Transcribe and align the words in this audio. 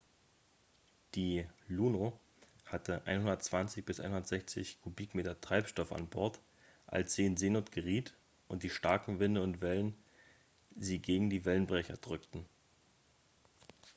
"die 1.13 1.45
"luno" 1.67 2.19
hatte 2.65 3.05
120-160 3.05 4.77
kubikmeter 4.81 5.39
treibstoff 5.41 5.91
an 5.91 6.07
bord 6.07 6.39
als 6.87 7.13
sie 7.13 7.27
in 7.27 7.37
seenot 7.37 7.71
geriet 7.71 8.15
und 8.47 8.63
die 8.63 8.71
starken 8.71 9.19
winde 9.19 9.43
und 9.43 9.61
wellen 9.61 9.93
sie 10.75 10.97
gegen 10.97 11.29
die 11.29 11.45
wellenbrecher 11.45 11.97
drückten. 11.97 12.47